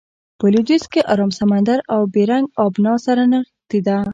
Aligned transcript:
په 0.39 0.45
لویدیځ 0.53 0.83
کې 0.91 1.01
ارام 1.11 1.31
سمندر 1.39 1.79
او 1.93 2.01
بیرنګ 2.13 2.45
آبنا 2.65 2.93
سره 3.05 3.21
نښتې 3.31 3.79
ده. 3.87 3.97